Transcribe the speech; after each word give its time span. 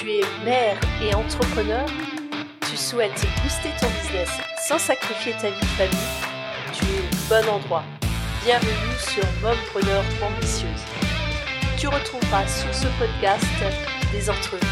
Tu 0.00 0.12
es 0.12 0.44
mère 0.46 0.80
et 1.02 1.14
entrepreneur 1.14 1.84
Tu 2.66 2.74
souhaites 2.74 3.22
booster 3.42 3.68
ton 3.78 3.88
business 4.00 4.30
sans 4.66 4.78
sacrifier 4.78 5.32
ta 5.32 5.50
vie 5.50 5.60
de 5.60 5.66
famille 5.66 6.72
Tu 6.72 6.84
es 6.86 7.00
au 7.00 7.28
bon 7.28 7.50
endroit. 7.50 7.82
Bienvenue 8.42 8.96
sur 8.98 9.22
Mompreneur 9.42 10.02
Ambitieuse. 10.22 10.84
Tu 11.76 11.86
retrouveras 11.86 12.46
sur 12.46 12.74
ce 12.74 12.86
podcast 12.98 13.44
des 14.10 14.30
entrevues 14.30 14.62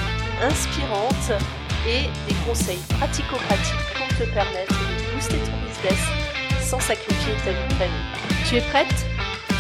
inspirantes 0.41 1.43
et 1.87 2.05
des 2.27 2.35
conseils 2.47 2.81
pratico-pratiques 2.99 3.99
pour 3.99 4.09
te 4.17 4.33
permettre 4.33 4.73
de 4.73 5.15
booster 5.15 5.37
ton 5.37 5.59
business 5.69 6.07
sans 6.63 6.81
sacrifier 6.81 7.35
ta 7.45 7.51
vie 7.51 7.69
de 7.69 7.75
famille. 7.75 8.49
Tu 8.49 8.57
es 8.57 8.63
prête? 8.63 9.07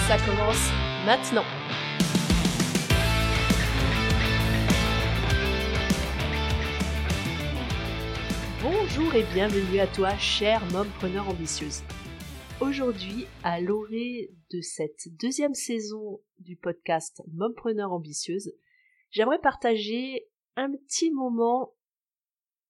Ça 0.09 0.17
commence 0.25 0.71
maintenant. 1.05 1.45
Bonjour 8.89 9.15
et 9.15 9.25
bienvenue 9.35 9.81
à 9.81 9.87
toi, 9.87 10.17
chère 10.17 10.65
mompreneur 10.73 11.29
ambitieuse. 11.29 11.83
Aujourd'hui, 12.61 13.27
à 13.43 13.61
l'orée 13.61 14.31
de 14.51 14.63
cette 14.63 15.09
deuxième 15.21 15.53
saison 15.53 16.23
du 16.39 16.57
podcast 16.57 17.23
Mompreneur 17.35 17.93
ambitieuse, 17.93 18.51
j'aimerais 19.11 19.41
partager 19.41 20.27
un 20.57 20.73
petit 20.73 21.11
moment 21.11 21.75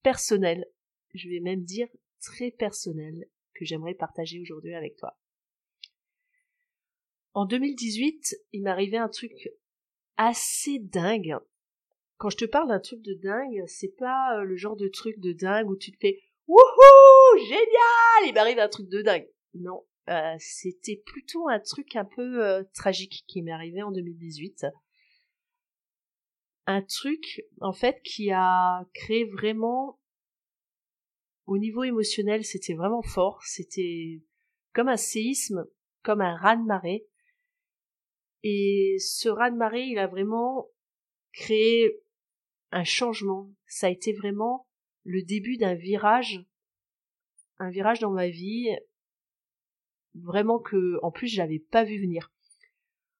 personnel, 0.03 0.67
je 1.15 1.29
vais 1.29 1.41
même 1.41 1.63
dire 1.63 1.89
très 2.21 2.51
personnel, 2.51 3.27
que 3.55 3.65
j'aimerais 3.65 3.95
partager 3.95 4.41
aujourd'hui 4.41 4.75
avec 4.75 4.97
toi. 4.97 5.17
En 7.33 7.47
2018, 7.47 8.35
il 8.53 8.63
m'arrivait 8.65 8.99
un 8.99 9.09
truc 9.09 9.51
assez 10.17 10.81
dingue 10.81 11.37
quand 12.19 12.31
je 12.31 12.37
te 12.37 12.45
parle 12.45 12.69
d'un 12.69 12.81
truc 12.81 13.01
de 13.03 13.15
dingue, 13.15 13.63
c'est 13.67 13.95
pas 13.97 14.39
euh, 14.39 14.45
le 14.45 14.57
genre 14.57 14.77
de 14.77 14.89
truc 14.89 15.19
de 15.21 15.33
dingue 15.33 15.71
où 15.71 15.77
tu 15.77 15.93
te 15.93 15.97
fais 16.01 16.21
wouhou, 16.49 17.39
génial, 17.39 18.27
il 18.27 18.33
m'arrive 18.35 18.59
un 18.59 18.69
truc 18.69 18.89
de 18.89 19.03
dingue. 19.03 19.29
Non, 19.55 19.87
euh, 20.09 20.35
c'était 20.39 21.01
plutôt 21.07 21.49
un 21.49 21.61
truc 21.61 21.95
un 21.95 22.05
peu 22.05 22.45
euh, 22.45 22.65
tragique 22.75 23.25
qui 23.29 23.41
m'est 23.43 23.53
arrivé 23.53 23.83
en 23.83 23.93
2018. 23.93 24.67
Un 26.67 26.83
truc, 26.83 27.43
en 27.61 27.73
fait, 27.73 28.03
qui 28.03 28.31
a 28.33 28.85
créé 28.95 29.25
vraiment, 29.25 30.01
au 31.47 31.57
niveau 31.57 31.85
émotionnel, 31.85 32.45
c'était 32.45 32.75
vraiment 32.75 33.03
fort. 33.03 33.41
C'était 33.45 34.21
comme 34.75 34.89
un 34.89 34.97
séisme, 34.97 35.67
comme 36.03 36.21
un 36.21 36.37
raz-de-marée. 36.37 37.07
Et 38.43 38.97
ce 38.99 39.29
raz-de-marée, 39.29 39.85
il 39.85 39.99
a 39.99 40.09
vraiment 40.09 40.69
créé 41.33 42.03
un 42.71 42.85
changement. 42.85 43.51
Ça 43.67 43.87
a 43.87 43.91
été 43.91 44.13
vraiment 44.13 44.67
le 45.05 45.23
début 45.23 45.57
d'un 45.57 45.75
virage, 45.75 46.45
un 47.59 47.71
virage 47.71 48.01
dans 48.01 48.11
ma 48.11 48.29
vie, 48.29 48.69
vraiment 50.15 50.59
que, 50.59 50.99
en 51.03 51.11
plus, 51.11 51.29
j'avais 51.29 51.59
pas 51.59 51.85
vu 51.85 52.01
venir. 52.01 52.33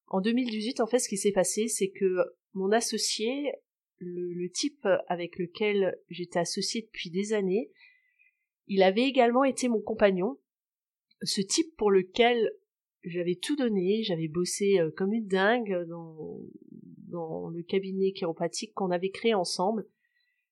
En 0.09 0.21
2018, 0.21 0.81
en 0.81 0.87
fait, 0.87 0.99
ce 0.99 1.09
qui 1.09 1.17
s'est 1.17 1.33
passé, 1.33 1.69
c'est 1.69 1.91
que 1.91 2.25
mon 2.55 2.73
associé, 2.73 3.53
le, 3.99 4.49
type 4.51 4.87
avec 5.07 5.39
lequel 5.39 5.99
j'étais 6.09 6.39
associé 6.39 6.83
depuis 6.83 7.11
des 7.11 7.33
années, 7.33 7.71
il 8.67 8.83
avait 8.83 9.09
également 9.09 9.45
été 9.45 9.69
mon 9.69 9.81
compagnon. 9.81 10.39
Ce 11.23 11.41
type 11.41 11.75
pour 11.77 11.91
lequel 11.91 12.51
j'avais 13.03 13.35
tout 13.35 13.57
donné, 13.57 14.03
j'avais 14.03 14.29
bossé 14.29 14.79
euh, 14.79 14.91
comme 14.97 15.13
une 15.13 15.27
dingue 15.27 15.85
dans, 15.89 16.41
dans 17.09 17.49
le 17.49 17.63
cabinet 17.63 18.13
chiropathique 18.13 18.75
qu'on 18.75 18.91
avait 18.91 19.11
créé 19.11 19.35
ensemble, 19.35 19.87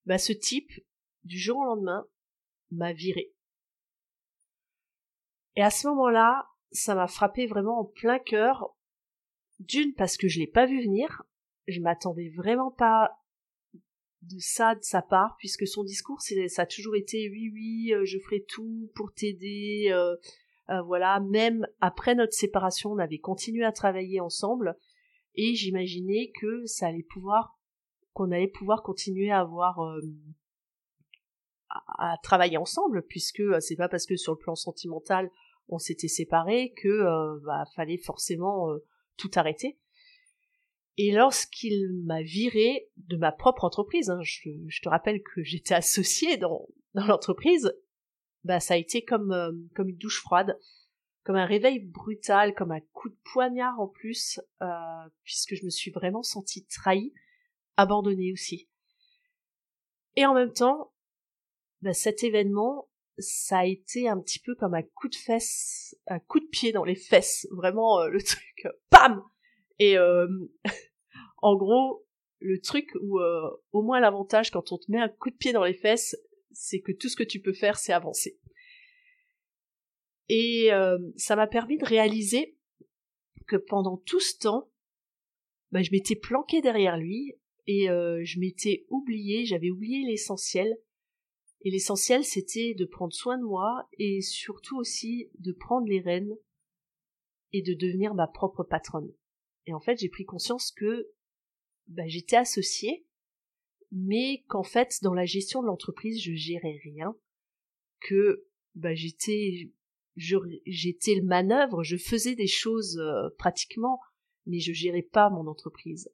bah 0.05 0.17
ce 0.17 0.33
type, 0.33 0.71
du 1.23 1.37
jour 1.37 1.57
au 1.57 1.65
lendemain, 1.65 2.07
m'a 2.71 2.93
viré. 2.93 3.33
Et 5.55 5.63
à 5.63 5.69
ce 5.69 5.87
moment-là, 5.87 6.47
ça 6.71 6.95
m'a 6.95 7.07
frappé 7.07 7.47
vraiment 7.47 7.79
en 7.79 7.85
plein 7.85 8.19
cœur. 8.19 8.75
D'une, 9.59 9.93
parce 9.93 10.17
que 10.17 10.27
je 10.27 10.39
l'ai 10.39 10.47
pas 10.47 10.65
vu 10.65 10.83
venir. 10.83 11.23
Je 11.67 11.81
m'attendais 11.81 12.29
vraiment 12.29 12.71
pas 12.71 13.17
de 14.21 14.37
ça 14.39 14.75
de 14.75 14.83
sa 14.83 15.01
part, 15.01 15.35
puisque 15.39 15.67
son 15.67 15.83
discours, 15.83 16.21
ça 16.21 16.61
a 16.61 16.65
toujours 16.65 16.95
été 16.95 17.29
oui, 17.29 17.49
oui, 17.53 17.93
euh, 17.93 18.05
je 18.05 18.19
ferai 18.19 18.43
tout 18.43 18.91
pour 18.95 19.13
t'aider. 19.13 19.89
Euh, 19.91 20.15
euh, 20.69 20.81
voilà, 20.81 21.19
même 21.19 21.65
après 21.79 22.13
notre 22.13 22.33
séparation, 22.33 22.91
on 22.91 22.97
avait 22.97 23.19
continué 23.19 23.63
à 23.63 23.71
travailler 23.71 24.19
ensemble 24.19 24.75
et 25.37 25.55
j'imaginais 25.55 26.31
que 26.39 26.65
ça 26.65 26.87
allait 26.87 27.03
pouvoir 27.03 27.57
qu'on 28.13 28.31
allait 28.31 28.47
pouvoir 28.47 28.81
continuer 28.81 29.29
à 29.29 29.41
avoir 29.41 29.79
euh, 29.79 30.01
à, 31.69 32.15
travailler 32.23 32.57
ensemble 32.57 33.05
puisque 33.07 33.41
euh, 33.41 33.59
c'est 33.59 33.75
pas 33.75 33.87
parce 33.87 34.07
que 34.07 34.17
sur 34.17 34.33
le 34.33 34.39
plan 34.39 34.55
sentimental 34.55 35.29
on 35.69 35.77
s'était 35.77 36.07
séparés 36.07 36.73
que 36.75 36.87
euh, 36.87 37.39
bah, 37.45 37.65
fallait 37.75 37.97
forcément 37.97 38.69
tout 39.17 39.29
arrêter. 39.35 39.77
Et 40.95 41.11
lorsqu'il 41.11 41.93
m'a 42.05 42.23
viré 42.23 42.89
de 42.95 43.17
ma 43.17 43.31
propre 43.31 43.65
entreprise, 43.65 44.09
hein, 44.09 44.21
je, 44.23 44.81
te 44.81 44.89
rappelle 44.89 45.21
que 45.21 45.43
j'étais 45.43 45.75
associée 45.75 46.37
dans, 46.37 46.67
dans 46.95 47.05
l'entreprise, 47.05 47.71
bah 48.45 48.59
ça 48.61 48.75
a 48.75 48.77
été 48.77 49.03
comme 49.03 49.69
comme 49.75 49.89
une 49.89 49.97
douche 49.97 50.21
froide 50.21 50.57
comme 51.27 51.35
un 51.35 51.45
réveil 51.45 51.79
brutal, 51.79 52.55
comme 52.55 52.71
un 52.71 52.79
coup 52.93 53.09
de 53.09 53.17
poignard 53.33 53.77
en 53.81 53.89
plus, 53.89 54.39
euh, 54.61 54.67
puisque 55.25 55.55
je 55.55 55.65
me 55.65 55.69
suis 55.69 55.91
vraiment 55.91 56.23
sentie 56.23 56.65
trahie, 56.65 57.13
abandonnée 57.75 58.31
aussi. 58.31 58.69
Et 60.15 60.25
en 60.25 60.33
même 60.33 60.53
temps, 60.53 60.93
bah, 61.81 61.91
cet 61.91 62.23
événement, 62.23 62.87
ça 63.17 63.57
a 63.57 63.65
été 63.65 64.07
un 64.07 64.17
petit 64.21 64.39
peu 64.39 64.55
comme 64.55 64.73
un 64.73 64.83
coup 64.83 65.09
de 65.09 65.15
fesse, 65.15 65.97
un 66.07 66.19
coup 66.19 66.39
de 66.39 66.45
pied 66.45 66.71
dans 66.71 66.85
les 66.85 66.95
fesses, 66.95 67.45
vraiment 67.51 67.99
euh, 67.99 68.07
le 68.07 68.21
truc, 68.23 68.65
pam 68.89 69.21
Et 69.79 69.97
euh, 69.97 70.29
en 71.41 71.57
gros, 71.57 72.05
le 72.39 72.61
truc 72.61 72.87
où 73.01 73.19
au 73.73 73.81
moins 73.81 73.99
l'avantage 73.99 74.49
quand 74.51 74.71
on 74.71 74.77
te 74.77 74.89
met 74.89 75.01
un 75.01 75.09
coup 75.09 75.29
de 75.29 75.35
pied 75.35 75.51
dans 75.51 75.65
les 75.65 75.73
fesses, 75.73 76.15
c'est 76.53 76.79
que 76.79 76.93
tout 76.93 77.09
ce 77.09 77.17
que 77.17 77.23
tu 77.23 77.41
peux 77.41 77.51
faire, 77.51 77.77
c'est 77.77 77.91
avancer. 77.91 78.39
Et 80.29 80.71
euh, 80.71 80.97
ça 81.15 81.35
m'a 81.35 81.47
permis 81.47 81.77
de 81.77 81.85
réaliser 81.85 82.57
que 83.47 83.55
pendant 83.55 83.97
tout 83.97 84.19
ce 84.19 84.37
temps, 84.37 84.69
bah, 85.71 85.81
je 85.81 85.91
m'étais 85.91 86.15
planqué 86.15 86.61
derrière 86.61 86.97
lui 86.97 87.33
et 87.65 87.89
euh, 87.89 88.21
je 88.23 88.39
m'étais 88.39 88.85
oublié, 88.89 89.45
j'avais 89.45 89.69
oublié 89.69 90.05
l'essentiel. 90.05 90.77
Et 91.61 91.71
l'essentiel, 91.71 92.23
c'était 92.23 92.73
de 92.73 92.85
prendre 92.85 93.13
soin 93.13 93.37
de 93.37 93.43
moi 93.43 93.87
et 93.97 94.21
surtout 94.21 94.77
aussi 94.77 95.29
de 95.39 95.51
prendre 95.51 95.87
les 95.87 95.99
rênes 95.99 96.35
et 97.51 97.61
de 97.61 97.73
devenir 97.73 98.13
ma 98.13 98.27
propre 98.27 98.63
patronne. 98.63 99.11
Et 99.65 99.73
en 99.73 99.79
fait, 99.79 99.97
j'ai 99.99 100.09
pris 100.09 100.25
conscience 100.25 100.71
que 100.71 101.09
bah, 101.87 102.07
j'étais 102.07 102.35
associée, 102.35 103.05
mais 103.91 104.43
qu'en 104.47 104.63
fait, 104.63 104.99
dans 105.01 105.13
la 105.13 105.25
gestion 105.25 105.61
de 105.61 105.67
l'entreprise, 105.67 106.21
je 106.21 106.33
gérais 106.35 106.79
rien, 106.83 107.15
que 108.01 108.45
bah, 108.75 108.93
j'étais 108.93 109.71
j'étais 110.17 111.15
le 111.15 111.23
manœuvre, 111.23 111.83
je 111.83 111.95
faisais 111.95 112.35
des 112.35 112.47
choses 112.47 112.97
euh, 112.97 113.29
pratiquement, 113.37 113.99
mais 114.45 114.59
je 114.59 114.73
gérais 114.73 115.03
pas 115.03 115.29
mon 115.29 115.47
entreprise. 115.47 116.09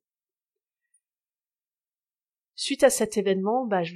Suite 2.55 2.83
à 2.83 2.89
cet 2.89 3.17
événement, 3.17 3.65
bah, 3.65 3.83
je 3.83 3.95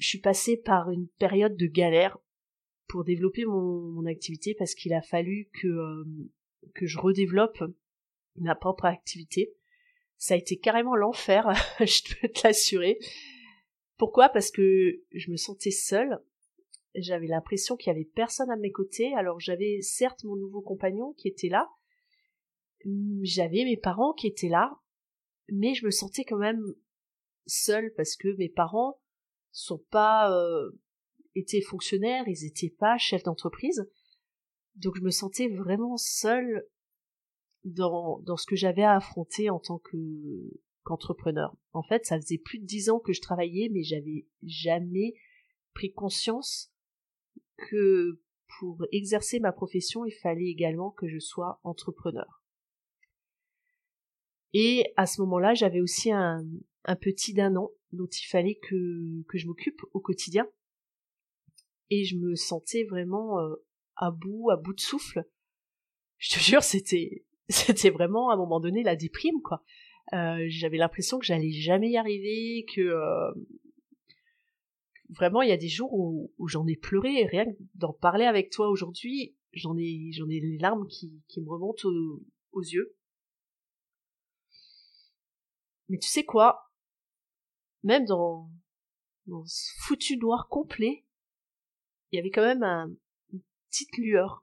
suis 0.00 0.18
passée 0.18 0.56
par 0.56 0.90
une 0.90 1.08
période 1.18 1.56
de 1.56 1.66
galère 1.66 2.18
pour 2.88 3.04
développer 3.04 3.44
mon, 3.44 4.04
activité 4.06 4.54
parce 4.54 4.74
qu'il 4.74 4.92
a 4.92 5.02
fallu 5.02 5.48
que, 5.60 5.66
euh, 5.66 6.04
que 6.74 6.86
je 6.86 6.98
redéveloppe 6.98 7.62
ma 8.36 8.54
propre 8.54 8.84
activité. 8.86 9.54
Ça 10.16 10.34
a 10.34 10.36
été 10.36 10.58
carrément 10.58 10.96
l'enfer, 10.96 11.48
je 11.80 12.14
peux 12.14 12.28
te 12.28 12.46
l'assurer. 12.46 12.98
Pourquoi? 13.96 14.28
Parce 14.28 14.50
que 14.50 15.00
je 15.12 15.30
me 15.30 15.36
sentais 15.36 15.70
seule, 15.70 16.18
j'avais 16.94 17.26
l'impression 17.26 17.76
qu'il 17.76 17.88
y 17.88 17.96
avait 17.96 18.10
personne 18.14 18.50
à 18.50 18.56
mes 18.56 18.70
côtés. 18.70 19.14
Alors 19.14 19.40
j'avais 19.40 19.80
certes 19.82 20.24
mon 20.24 20.36
nouveau 20.36 20.60
compagnon 20.60 21.12
qui 21.14 21.28
était 21.28 21.48
là, 21.48 21.68
j'avais 23.22 23.64
mes 23.64 23.76
parents 23.76 24.12
qui 24.12 24.26
étaient 24.26 24.48
là, 24.48 24.78
mais 25.48 25.74
je 25.74 25.86
me 25.86 25.90
sentais 25.90 26.24
quand 26.24 26.38
même 26.38 26.62
seule 27.46 27.92
parce 27.96 28.16
que 28.16 28.28
mes 28.36 28.48
parents 28.48 28.98
sont 29.50 29.82
pas 29.90 30.32
euh, 30.32 30.70
étaient 31.34 31.60
fonctionnaires, 31.60 32.24
ils 32.26 32.44
étaient 32.44 32.74
pas 32.78 32.98
chefs 32.98 33.22
d'entreprise. 33.22 33.88
Donc 34.76 34.96
je 34.96 35.02
me 35.02 35.10
sentais 35.10 35.48
vraiment 35.48 35.96
seule 35.96 36.66
dans, 37.64 38.20
dans 38.20 38.36
ce 38.36 38.46
que 38.46 38.56
j'avais 38.56 38.82
à 38.82 38.96
affronter 38.96 39.50
en 39.50 39.58
tant 39.58 39.78
que 39.78 39.96
qu'entrepreneur. 40.82 41.56
En 41.72 41.82
fait, 41.82 42.04
ça 42.04 42.20
faisait 42.20 42.38
plus 42.38 42.58
de 42.58 42.66
dix 42.66 42.90
ans 42.90 43.00
que 43.00 43.14
je 43.14 43.22
travaillais, 43.22 43.70
mais 43.72 43.82
j'avais 43.82 44.26
jamais 44.42 45.14
pris 45.72 45.92
conscience 45.92 46.73
que 47.56 48.20
pour 48.58 48.84
exercer 48.92 49.40
ma 49.40 49.52
profession, 49.52 50.04
il 50.04 50.12
fallait 50.12 50.48
également 50.48 50.90
que 50.90 51.08
je 51.08 51.18
sois 51.18 51.60
entrepreneur. 51.64 52.42
Et 54.52 54.92
à 54.96 55.06
ce 55.06 55.20
moment-là, 55.22 55.54
j'avais 55.54 55.80
aussi 55.80 56.12
un, 56.12 56.44
petit 57.00 57.34
d'un 57.34 57.56
an 57.56 57.70
dont 57.92 58.06
il 58.06 58.26
fallait 58.26 58.54
que, 58.56 59.22
que 59.28 59.38
je 59.38 59.46
m'occupe 59.46 59.80
au 59.92 60.00
quotidien. 60.00 60.48
Et 61.90 62.04
je 62.04 62.16
me 62.16 62.34
sentais 62.34 62.84
vraiment 62.84 63.40
euh, 63.40 63.56
à 63.96 64.10
bout, 64.10 64.50
à 64.50 64.56
bout 64.56 64.74
de 64.74 64.80
souffle. 64.80 65.24
Je 66.18 66.34
te 66.34 66.40
jure, 66.40 66.62
c'était, 66.62 67.24
c'était 67.48 67.90
vraiment 67.90 68.30
à 68.30 68.34
un 68.34 68.36
moment 68.36 68.60
donné 68.60 68.82
la 68.82 68.96
déprime, 68.96 69.42
quoi. 69.42 69.62
Euh, 70.12 70.44
j'avais 70.48 70.76
l'impression 70.76 71.18
que 71.18 71.24
j'allais 71.24 71.50
jamais 71.50 71.90
y 71.90 71.96
arriver, 71.96 72.66
que 72.74 72.80
euh, 72.80 73.32
vraiment 75.10 75.42
il 75.42 75.48
y 75.48 75.52
a 75.52 75.56
des 75.56 75.68
jours 75.68 75.92
où, 75.92 76.32
j'en 76.48 76.66
ai 76.66 76.76
pleuré 76.76 77.26
rien 77.26 77.44
que 77.44 77.58
d'en 77.74 77.92
parler 77.92 78.24
avec 78.24 78.50
toi 78.50 78.68
aujourd'hui, 78.68 79.36
j'en 79.52 79.76
ai 79.76 80.10
les 80.16 80.58
larmes 80.58 80.86
qui, 80.88 81.22
me 81.36 81.48
remontent 81.48 81.88
aux 82.52 82.62
yeux. 82.62 82.96
Mais 85.88 85.98
tu 85.98 86.08
sais 86.08 86.24
quoi? 86.24 86.70
Même 87.82 88.06
dans, 88.06 88.50
ce 89.46 89.72
foutu 89.80 90.16
noir 90.16 90.48
complet, 90.48 91.04
il 92.10 92.16
y 92.16 92.18
avait 92.18 92.30
quand 92.30 92.44
même 92.44 92.62
un, 92.62 92.90
une 93.32 93.42
petite 93.68 93.96
lueur. 93.98 94.42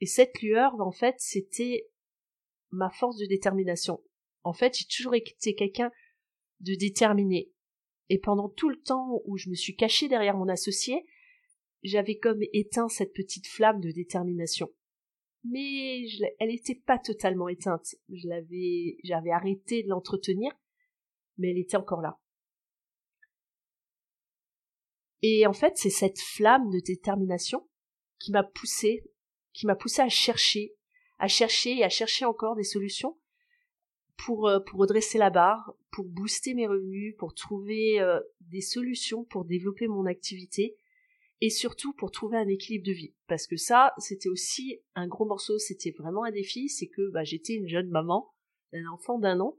Et 0.00 0.06
cette 0.06 0.40
lueur, 0.40 0.78
en 0.80 0.92
fait, 0.92 1.16
c'était 1.18 1.88
ma 2.70 2.90
force 2.90 3.16
de 3.18 3.26
détermination. 3.26 4.02
En 4.42 4.52
fait, 4.52 4.76
j'ai 4.76 4.86
toujours 4.86 5.14
été 5.14 5.54
quelqu'un 5.54 5.90
de 6.60 6.74
déterminé. 6.74 7.50
Et 8.08 8.18
pendant 8.18 8.48
tout 8.48 8.68
le 8.68 8.80
temps 8.80 9.20
où 9.24 9.36
je 9.36 9.50
me 9.50 9.54
suis 9.54 9.76
cachée 9.76 10.08
derrière 10.08 10.36
mon 10.36 10.48
associé, 10.48 11.06
j'avais 11.82 12.18
comme 12.18 12.40
éteint 12.52 12.88
cette 12.88 13.12
petite 13.12 13.46
flamme 13.46 13.80
de 13.80 13.90
détermination 13.90 14.70
mais 15.50 16.06
elle 16.38 16.48
n'était 16.48 16.74
pas 16.74 16.98
totalement 16.98 17.48
éteinte. 17.48 17.94
Je 18.08 18.28
l'avais, 18.28 18.98
j'avais 19.04 19.30
arrêté 19.30 19.82
de 19.82 19.88
l'entretenir, 19.88 20.52
mais 21.38 21.50
elle 21.50 21.58
était 21.58 21.76
encore 21.76 22.00
là. 22.00 22.18
Et 25.22 25.46
en 25.46 25.52
fait, 25.52 25.76
c'est 25.76 25.90
cette 25.90 26.20
flamme 26.20 26.70
de 26.70 26.80
détermination 26.80 27.68
qui 28.18 28.32
m'a 28.32 28.44
poussé, 28.44 29.04
qui 29.52 29.66
m'a 29.66 29.76
poussé 29.76 30.02
à 30.02 30.08
chercher, 30.08 30.74
à 31.18 31.28
chercher 31.28 31.78
et 31.78 31.84
à 31.84 31.88
chercher 31.88 32.24
encore 32.24 32.56
des 32.56 32.64
solutions 32.64 33.18
pour 34.16 34.48
euh, 34.48 34.60
pour 34.60 34.80
redresser 34.80 35.18
la 35.18 35.30
barre, 35.30 35.74
pour 35.90 36.06
booster 36.06 36.54
mes 36.54 36.66
revenus, 36.66 37.14
pour 37.18 37.34
trouver 37.34 38.00
euh, 38.00 38.20
des 38.40 38.60
solutions 38.60 39.24
pour 39.24 39.44
développer 39.44 39.88
mon 39.88 40.06
activité 40.06 40.76
et 41.40 41.50
surtout 41.50 41.92
pour 41.92 42.10
trouver 42.10 42.38
un 42.38 42.48
équilibre 42.48 42.86
de 42.86 42.92
vie. 42.92 43.14
Parce 43.26 43.46
que 43.46 43.56
ça, 43.56 43.92
c'était 43.98 44.28
aussi 44.28 44.80
un 44.94 45.06
gros 45.06 45.26
morceau, 45.26 45.58
c'était 45.58 45.94
vraiment 45.98 46.24
un 46.24 46.30
défi, 46.30 46.68
c'est 46.68 46.88
que 46.88 47.10
bah, 47.10 47.24
j'étais 47.24 47.54
une 47.54 47.68
jeune 47.68 47.90
maman 47.90 48.32
d'un 48.72 48.86
enfant 48.88 49.18
d'un 49.18 49.40
an, 49.40 49.56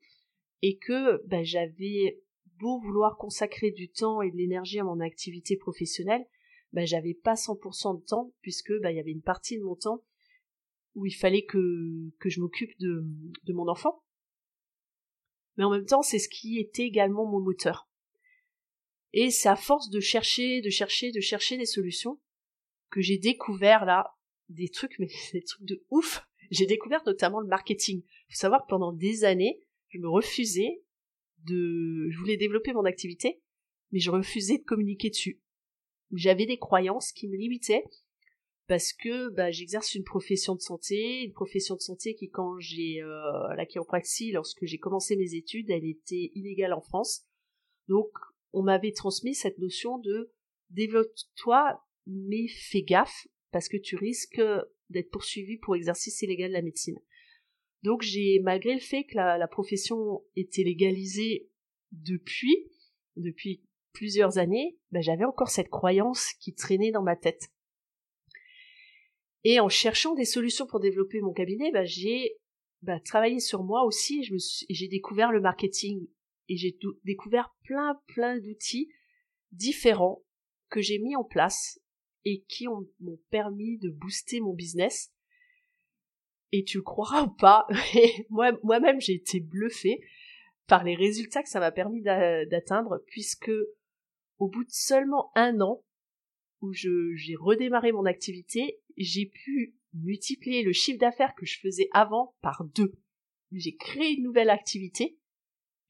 et 0.61 0.77
que 0.77 1.23
bah, 1.27 1.43
j'avais 1.43 2.21
beau 2.59 2.79
vouloir 2.79 3.17
consacrer 3.17 3.71
du 3.71 3.89
temps 3.89 4.21
et 4.21 4.31
de 4.31 4.37
l'énergie 4.37 4.79
à 4.79 4.83
mon 4.83 4.99
activité 4.99 5.55
professionnelle, 5.55 6.25
bah, 6.73 6.85
j'avais 6.85 7.13
pas 7.13 7.35
100% 7.35 7.99
de 7.99 8.05
temps, 8.05 8.33
puisque 8.41 8.73
bah, 8.81 8.91
il 8.91 8.97
y 8.97 8.99
avait 8.99 9.11
une 9.11 9.21
partie 9.21 9.57
de 9.57 9.63
mon 9.63 9.75
temps 9.75 10.03
où 10.95 11.05
il 11.05 11.13
fallait 11.13 11.45
que, 11.45 12.09
je 12.25 12.41
m'occupe 12.41 12.71
de 12.79 13.53
mon 13.53 13.67
enfant. 13.67 14.01
Mais 15.57 15.63
en 15.63 15.71
même 15.71 15.85
temps, 15.85 16.01
c'est 16.01 16.19
ce 16.19 16.29
qui 16.29 16.59
était 16.59 16.83
également 16.83 17.25
mon 17.25 17.39
moteur. 17.39 17.89
Et 19.13 19.31
c'est 19.31 19.49
à 19.49 19.55
force 19.55 19.89
de 19.89 19.99
chercher, 19.99 20.61
de 20.61 20.69
chercher, 20.69 21.11
de 21.11 21.19
chercher 21.19 21.57
des 21.57 21.65
solutions 21.65 22.19
que 22.89 23.01
j'ai 23.01 23.17
découvert 23.17 23.85
là 23.85 24.15
des 24.49 24.69
trucs, 24.69 24.97
mais 24.99 25.07
des 25.33 25.43
trucs 25.43 25.65
de 25.65 25.83
ouf. 25.89 26.25
J'ai 26.51 26.65
découvert 26.65 27.03
notamment 27.05 27.39
le 27.39 27.47
marketing. 27.47 28.03
Faut 28.29 28.35
savoir 28.35 28.63
que 28.63 28.69
pendant 28.69 28.93
des 28.93 29.23
années, 29.23 29.59
je 29.89 29.99
me 29.99 30.07
refusais 30.07 30.83
de, 31.45 32.07
je 32.09 32.17
voulais 32.17 32.37
développer 32.37 32.73
mon 32.73 32.85
activité, 32.85 33.41
mais 33.91 33.99
je 33.99 34.11
refusais 34.11 34.57
de 34.57 34.63
communiquer 34.63 35.09
dessus. 35.09 35.41
J'avais 36.13 36.45
des 36.45 36.57
croyances 36.57 37.11
qui 37.11 37.27
me 37.27 37.35
limitaient 37.35 37.83
parce 38.67 38.91
que 38.93 39.29
bah, 39.29 39.49
j'exerce 39.49 39.95
une 39.95 40.03
profession 40.03 40.55
de 40.55 40.61
santé, 40.61 41.23
une 41.23 41.33
profession 41.33 41.75
de 41.75 41.81
santé 41.81 42.15
qui, 42.15 42.29
quand 42.29 42.59
j'ai 42.59 43.01
euh, 43.01 43.55
la 43.55 43.65
chiropraxie, 43.65 44.31
lorsque 44.31 44.65
j'ai 44.65 44.77
commencé 44.77 45.15
mes 45.15 45.35
études, 45.35 45.69
elle 45.69 45.85
était 45.85 46.31
illégale 46.35 46.73
en 46.73 46.81
France. 46.81 47.25
Donc 47.87 48.09
on 48.53 48.63
m'avait 48.63 48.91
transmis 48.91 49.35
cette 49.35 49.57
notion 49.57 49.97
de 49.99 50.33
développe-toi, 50.69 51.81
mais 52.07 52.47
fais 52.47 52.81
gaffe, 52.81 53.27
parce 53.51 53.69
que 53.69 53.77
tu 53.77 53.95
risques 53.95 54.41
d'être 54.89 55.09
poursuivi 55.11 55.57
pour 55.57 55.75
exercice 55.75 56.21
illégal 56.21 56.49
de 56.49 56.55
la 56.55 56.61
médecine. 56.61 56.99
Donc 57.83 58.01
j'ai, 58.01 58.39
malgré 58.43 58.73
le 58.73 58.81
fait 58.81 59.05
que 59.05 59.15
la, 59.15 59.47
profession 59.47 60.23
était 60.35 60.63
légalisée 60.63 61.49
depuis, 61.91 62.69
depuis 63.15 63.63
plusieurs 63.93 64.37
années, 64.37 64.77
ben, 64.91 65.01
j'avais 65.01 65.25
encore 65.25 65.49
cette 65.49 65.69
croyance 65.69 66.33
qui 66.39 66.53
traînait 66.53 66.91
dans 66.91 67.03
ma 67.03 67.15
tête. 67.15 67.49
Et 69.43 69.59
en 69.59 69.69
cherchant 69.69 70.13
des 70.15 70.25
solutions 70.25 70.65
pour 70.65 70.79
développer 70.79 71.21
mon 71.21 71.33
cabinet, 71.33 71.71
ben, 71.71 71.85
j'ai 71.85 72.37
ben, 72.81 72.99
travaillé 72.99 73.39
sur 73.39 73.63
moi 73.63 73.83
aussi. 73.83 74.23
Je 74.23 74.33
me 74.33 74.39
j'ai 74.69 74.87
découvert 74.87 75.31
le 75.31 75.41
marketing 75.41 76.07
et 76.49 76.57
j'ai 76.57 76.77
découvert 77.03 77.55
plein 77.63 77.99
plein 78.07 78.39
d'outils 78.39 78.89
différents 79.51 80.23
que 80.69 80.81
j'ai 80.81 80.99
mis 80.99 81.15
en 81.15 81.23
place 81.23 81.79
et 82.25 82.43
qui 82.47 82.67
m'ont 82.67 83.19
permis 83.29 83.77
de 83.77 83.89
booster 83.89 84.41
mon 84.41 84.53
business. 84.53 85.13
Et 86.51 86.63
tu 86.63 86.77
le 86.77 86.83
croiras 86.83 87.23
ou 87.23 87.29
pas, 87.29 87.67
moi 88.29 88.51
moi-même 88.63 89.01
j'ai 89.01 89.13
été 89.13 89.39
bluffée 89.39 90.01
par 90.65 90.83
les 90.83 90.95
résultats 90.95 91.43
que 91.43 91.49
ça 91.49 91.59
m'a 91.59 91.71
permis 91.71 92.01
d'atteindre 92.01 93.03
puisque 93.07 93.51
au 94.39 94.49
bout 94.49 94.63
de 94.63 94.71
seulement 94.71 95.31
un 95.35 95.61
an 95.61 95.83
où 96.61 96.73
j'ai 96.73 97.35
redémarré 97.39 97.91
mon 97.91 98.05
activité, 98.05 98.79
j'ai 98.97 99.25
pu 99.25 99.75
multiplier 99.93 100.63
le 100.63 100.73
chiffre 100.73 100.99
d'affaires 100.99 101.35
que 101.35 101.45
je 101.45 101.59
faisais 101.59 101.89
avant 101.91 102.35
par 102.41 102.65
deux. 102.75 102.93
J'ai 103.51 103.75
créé 103.75 104.13
une 104.13 104.23
nouvelle 104.23 104.49
activité 104.49 105.17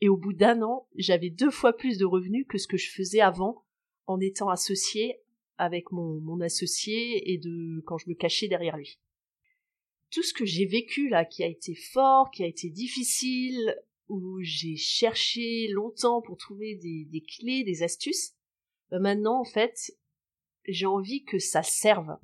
et 0.01 0.09
au 0.09 0.17
bout 0.17 0.33
d'un 0.33 0.61
an, 0.61 0.87
j'avais 0.95 1.29
deux 1.29 1.49
fois 1.49 1.73
plus 1.73 1.97
de 1.97 2.05
revenus 2.05 2.45
que 2.47 2.57
ce 2.57 2.67
que 2.67 2.77
je 2.77 2.91
faisais 2.91 3.21
avant 3.21 3.65
en 4.05 4.19
étant 4.19 4.49
associé 4.49 5.19
avec 5.57 5.91
mon, 5.91 6.19
mon 6.21 6.39
associé 6.41 7.31
et 7.31 7.37
de 7.37 7.81
quand 7.85 7.97
je 7.97 8.09
me 8.09 8.13
cachais 8.13 8.47
derrière 8.47 8.77
lui. 8.77 8.99
Tout 10.11 10.23
ce 10.23 10.33
que 10.33 10.45
j'ai 10.45 10.65
vécu 10.65 11.09
là, 11.09 11.25
qui 11.25 11.43
a 11.43 11.47
été 11.47 11.73
fort, 11.75 12.29
qui 12.31 12.43
a 12.43 12.47
été 12.47 12.69
difficile, 12.69 13.75
où 14.07 14.39
j'ai 14.41 14.75
cherché 14.75 15.67
longtemps 15.69 16.21
pour 16.21 16.37
trouver 16.37 16.75
des, 16.75 17.05
des 17.05 17.21
clés, 17.21 17.63
des 17.63 17.83
astuces, 17.83 18.35
ben 18.89 18.99
maintenant 18.99 19.41
en 19.41 19.43
fait, 19.43 19.97
j'ai 20.67 20.85
envie 20.85 21.25
que 21.25 21.39
ça 21.39 21.63
serve. 21.63 22.17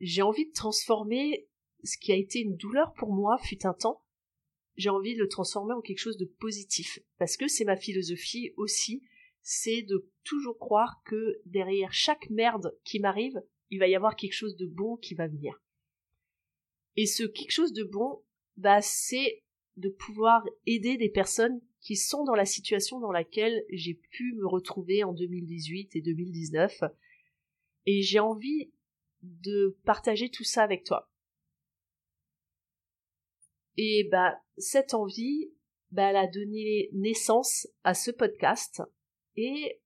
J'ai 0.00 0.22
envie 0.22 0.46
de 0.46 0.52
transformer 0.52 1.48
ce 1.84 1.96
qui 1.98 2.12
a 2.12 2.16
été 2.16 2.40
une 2.40 2.56
douleur 2.56 2.92
pour 2.94 3.12
moi 3.12 3.38
fut 3.38 3.66
un 3.66 3.74
temps 3.74 4.02
j'ai 4.76 4.90
envie 4.90 5.14
de 5.14 5.20
le 5.20 5.28
transformer 5.28 5.74
en 5.74 5.80
quelque 5.80 5.98
chose 5.98 6.16
de 6.16 6.24
positif. 6.24 6.98
Parce 7.18 7.36
que 7.36 7.48
c'est 7.48 7.64
ma 7.64 7.76
philosophie 7.76 8.52
aussi, 8.56 9.02
c'est 9.42 9.82
de 9.82 10.10
toujours 10.24 10.58
croire 10.58 11.02
que 11.04 11.40
derrière 11.46 11.92
chaque 11.92 12.28
merde 12.30 12.76
qui 12.84 13.00
m'arrive, 13.00 13.42
il 13.70 13.78
va 13.78 13.88
y 13.88 13.96
avoir 13.96 14.16
quelque 14.16 14.32
chose 14.32 14.56
de 14.56 14.66
bon 14.66 14.96
qui 14.96 15.14
va 15.14 15.28
venir. 15.28 15.60
Et 16.96 17.06
ce 17.06 17.24
quelque 17.24 17.52
chose 17.52 17.72
de 17.72 17.84
bon, 17.84 18.22
bah, 18.56 18.80
c'est 18.82 19.42
de 19.76 19.88
pouvoir 19.88 20.44
aider 20.66 20.96
des 20.96 21.10
personnes 21.10 21.60
qui 21.80 21.96
sont 21.96 22.24
dans 22.24 22.34
la 22.34 22.46
situation 22.46 23.00
dans 23.00 23.12
laquelle 23.12 23.64
j'ai 23.70 23.94
pu 23.94 24.34
me 24.34 24.46
retrouver 24.46 25.04
en 25.04 25.12
2018 25.12 25.94
et 25.94 26.00
2019. 26.00 26.84
Et 27.84 28.02
j'ai 28.02 28.18
envie 28.18 28.72
de 29.22 29.78
partager 29.84 30.30
tout 30.30 30.44
ça 30.44 30.62
avec 30.62 30.84
toi. 30.84 31.10
Et 33.76 34.08
bah, 34.10 34.40
cette 34.56 34.94
envie, 34.94 35.52
bah, 35.90 36.10
elle 36.10 36.16
a 36.16 36.26
donné 36.26 36.88
naissance 36.92 37.68
à 37.84 37.94
ce 37.94 38.10
podcast 38.10 38.82
et 39.36 39.80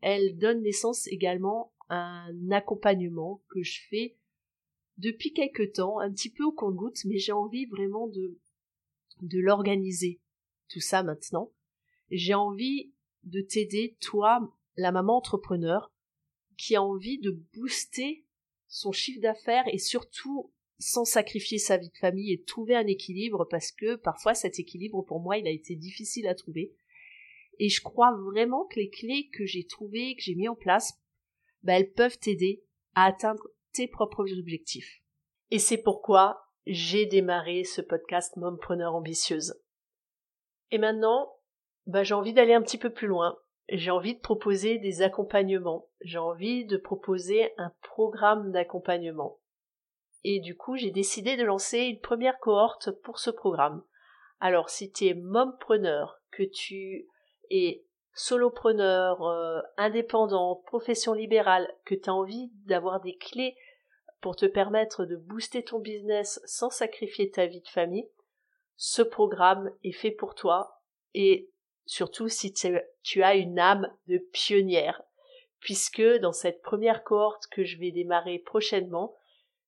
elle 0.00 0.36
donne 0.38 0.62
naissance 0.62 1.06
également 1.08 1.72
à 1.88 2.26
un 2.26 2.50
accompagnement 2.50 3.42
que 3.48 3.62
je 3.62 3.80
fais 3.90 4.16
depuis 4.96 5.32
quelque 5.32 5.62
temps, 5.62 5.98
un 5.98 6.10
petit 6.12 6.30
peu 6.30 6.44
au 6.44 6.52
compte-goutte, 6.52 7.04
mais 7.04 7.18
j'ai 7.18 7.32
envie 7.32 7.66
vraiment 7.66 8.06
de, 8.08 8.38
de 9.22 9.38
l'organiser, 9.40 10.20
tout 10.68 10.80
ça 10.80 11.02
maintenant. 11.02 11.52
J'ai 12.10 12.34
envie 12.34 12.92
de 13.24 13.40
t'aider, 13.40 13.96
toi, 14.00 14.54
la 14.76 14.92
maman 14.92 15.16
entrepreneur, 15.16 15.92
qui 16.56 16.76
a 16.76 16.82
envie 16.82 17.18
de 17.18 17.32
booster 17.54 18.24
son 18.74 18.90
chiffre 18.90 19.20
d'affaires 19.20 19.62
et 19.68 19.78
surtout 19.78 20.52
sans 20.80 21.04
sacrifier 21.04 21.58
sa 21.58 21.76
vie 21.76 21.90
de 21.90 21.96
famille 21.96 22.32
et 22.32 22.42
trouver 22.42 22.74
un 22.74 22.88
équilibre 22.88 23.46
parce 23.48 23.70
que 23.70 23.94
parfois 23.94 24.34
cet 24.34 24.58
équilibre 24.58 25.02
pour 25.02 25.20
moi 25.20 25.38
il 25.38 25.46
a 25.46 25.52
été 25.52 25.76
difficile 25.76 26.26
à 26.26 26.34
trouver. 26.34 26.74
Et 27.60 27.68
je 27.68 27.80
crois 27.80 28.12
vraiment 28.16 28.64
que 28.64 28.80
les 28.80 28.90
clés 28.90 29.28
que 29.32 29.46
j'ai 29.46 29.64
trouvées, 29.64 30.16
que 30.16 30.22
j'ai 30.22 30.34
mis 30.34 30.48
en 30.48 30.56
place, 30.56 30.94
bah, 31.62 31.74
elles 31.74 31.92
peuvent 31.92 32.18
t'aider 32.18 32.64
à 32.96 33.04
atteindre 33.04 33.46
tes 33.72 33.86
propres 33.86 34.26
objectifs. 34.36 35.04
Et 35.52 35.60
c'est 35.60 35.78
pourquoi 35.78 36.50
j'ai 36.66 37.06
démarré 37.06 37.62
ce 37.62 37.80
podcast 37.80 38.36
Mompreneur 38.36 38.96
ambitieuse. 38.96 39.54
Et 40.72 40.78
maintenant, 40.78 41.32
bah, 41.86 42.02
j'ai 42.02 42.14
envie 42.14 42.32
d'aller 42.32 42.54
un 42.54 42.62
petit 42.62 42.78
peu 42.78 42.92
plus 42.92 43.06
loin. 43.06 43.36
J'ai 43.68 43.90
envie 43.90 44.14
de 44.14 44.20
proposer 44.20 44.78
des 44.78 45.02
accompagnements. 45.02 45.88
J'ai 46.00 46.18
envie 46.18 46.66
de 46.66 46.76
proposer 46.76 47.52
un 47.56 47.72
programme 47.82 48.52
d'accompagnement. 48.52 49.38
Et 50.22 50.40
du 50.40 50.56
coup, 50.56 50.76
j'ai 50.76 50.90
décidé 50.90 51.36
de 51.36 51.44
lancer 51.44 51.80
une 51.80 52.00
première 52.00 52.38
cohorte 52.38 52.90
pour 53.02 53.18
ce 53.18 53.30
programme. 53.30 53.82
Alors, 54.40 54.70
si 54.70 54.90
tu 54.92 55.06
es 55.06 55.14
mompreneur, 55.14 56.20
que 56.30 56.42
tu 56.42 57.08
es 57.50 57.84
solopreneur, 58.12 59.22
euh, 59.22 59.60
indépendant, 59.76 60.62
profession 60.66 61.12
libérale, 61.12 61.68
que 61.84 61.94
tu 61.94 62.08
as 62.08 62.14
envie 62.14 62.50
d'avoir 62.66 63.00
des 63.00 63.16
clés 63.16 63.56
pour 64.20 64.36
te 64.36 64.46
permettre 64.46 65.04
de 65.04 65.16
booster 65.16 65.62
ton 65.64 65.78
business 65.78 66.40
sans 66.44 66.70
sacrifier 66.70 67.30
ta 67.30 67.46
vie 67.46 67.60
de 67.60 67.68
famille, 67.68 68.08
ce 68.76 69.02
programme 69.02 69.70
est 69.82 69.92
fait 69.92 70.10
pour 70.10 70.34
toi 70.34 70.80
et 71.12 71.50
surtout 71.86 72.28
si 72.28 72.52
tu 73.02 73.22
as 73.22 73.34
une 73.34 73.58
âme 73.58 73.90
de 74.06 74.18
pionnière, 74.18 75.02
puisque 75.60 76.02
dans 76.20 76.32
cette 76.32 76.62
première 76.62 77.04
cohorte 77.04 77.46
que 77.48 77.64
je 77.64 77.78
vais 77.78 77.90
démarrer 77.90 78.38
prochainement, 78.38 79.14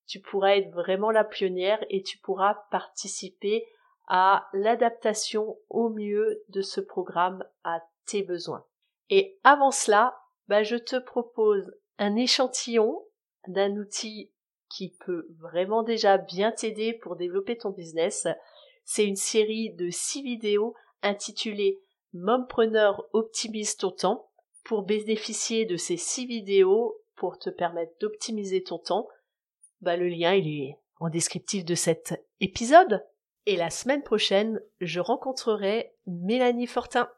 tu 0.06 0.20
pourras 0.20 0.56
être 0.56 0.70
vraiment 0.70 1.10
la 1.10 1.24
pionnière 1.24 1.84
et 1.90 2.02
tu 2.02 2.18
pourras 2.18 2.54
participer 2.70 3.66
à 4.06 4.48
l'adaptation 4.52 5.58
au 5.68 5.88
mieux 5.88 6.44
de 6.48 6.62
ce 6.62 6.80
programme 6.80 7.44
à 7.64 7.80
tes 8.06 8.22
besoins. 8.22 8.64
Et 9.10 9.38
avant 9.42 9.72
cela, 9.72 10.16
bah, 10.48 10.62
je 10.62 10.76
te 10.76 10.96
propose 10.96 11.72
un 11.98 12.14
échantillon 12.14 13.04
d'un 13.48 13.76
outil 13.76 14.32
qui 14.68 14.90
peut 15.04 15.26
vraiment 15.40 15.82
déjà 15.82 16.18
bien 16.18 16.52
t'aider 16.52 16.92
pour 16.92 17.16
développer 17.16 17.56
ton 17.56 17.70
business. 17.70 18.26
C'est 18.84 19.06
une 19.06 19.16
série 19.16 19.70
de 19.70 19.90
six 19.90 20.22
vidéos 20.22 20.74
intitulées 21.02 21.80
Mompreneur 22.12 23.06
optimise 23.12 23.76
ton 23.76 23.90
temps. 23.90 24.30
Pour 24.64 24.82
bénéficier 24.82 25.64
de 25.64 25.76
ces 25.76 25.96
six 25.96 26.26
vidéos, 26.26 27.00
pour 27.14 27.38
te 27.38 27.50
permettre 27.50 27.92
d'optimiser 28.00 28.62
ton 28.62 28.78
temps, 28.78 29.08
bah, 29.80 29.96
le 29.96 30.08
lien 30.08 30.34
il 30.34 30.48
est 30.48 30.78
en 30.98 31.08
descriptif 31.08 31.64
de 31.64 31.74
cet 31.74 32.20
épisode. 32.40 33.04
Et 33.46 33.56
la 33.56 33.70
semaine 33.70 34.02
prochaine, 34.02 34.60
je 34.80 34.98
rencontrerai 34.98 35.94
Mélanie 36.06 36.66
Fortin. 36.66 37.08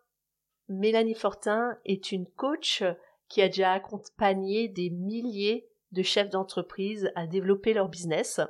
Mélanie 0.69 1.15
Fortin 1.15 1.79
est 1.87 2.13
une 2.13 2.27
coach 2.27 2.85
qui 3.29 3.41
a 3.41 3.49
déjà 3.49 3.73
accompagné 3.73 4.69
des 4.69 4.91
milliers 4.91 5.69
de 5.93 6.03
chefs 6.03 6.29
d'entreprise 6.29 7.11
à 7.15 7.27
développer 7.27 7.73
leur 7.73 7.89
business. 7.89 8.41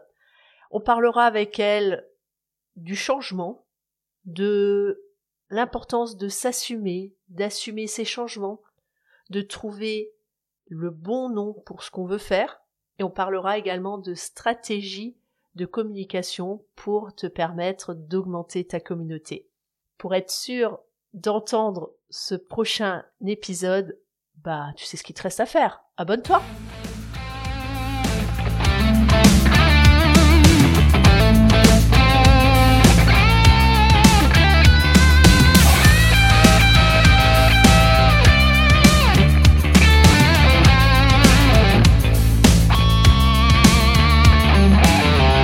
On 0.71 0.80
parlera 0.80 1.25
avec 1.25 1.61
elle 1.61 2.07
du 2.75 2.97
changement, 2.97 3.64
de 4.25 5.08
l'importance 5.50 6.17
de 6.17 6.28
s'assumer, 6.28 7.14
d'assumer 7.28 7.87
ses 7.87 8.05
changements, 8.05 8.61
de 9.31 9.40
trouver 9.40 10.12
le 10.67 10.90
bon 10.90 11.28
nom 11.28 11.55
pour 11.67 11.83
ce 11.83 11.90
qu'on 11.90 12.07
veut 12.07 12.19
faire, 12.19 12.61
et 12.99 13.05
on 13.05 13.11
parlera 13.11 13.59
également 13.59 13.99
de 13.99 14.14
stratégie 14.14 15.17
de 15.55 15.67
communication 15.67 16.64
pour 16.76 17.14
te 17.14 17.26
permettre 17.26 17.95
d'augmenter 17.95 18.67
ta 18.67 18.81
communauté. 18.81 19.49
Pour 19.97 20.14
être 20.14 20.31
sûr 20.31 20.78
d'entendre 21.14 21.93
ce 22.11 22.35
prochain 22.35 23.05
épisode, 23.26 23.99
bah 24.37 24.69
tu 24.76 24.85
sais 24.85 24.97
ce 24.97 25.02
qu'il 25.02 25.14
te 25.14 25.23
reste 25.23 25.40
à 25.40 25.47
faire. 25.47 25.83
Abonne-toi 25.97 26.40